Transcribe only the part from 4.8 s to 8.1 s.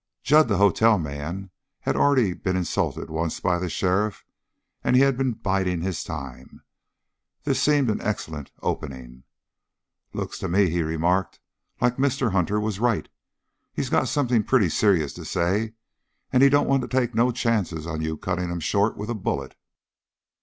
and he had been biding his time. This seemed an